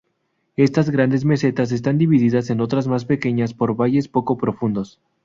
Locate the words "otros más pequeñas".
2.59-3.53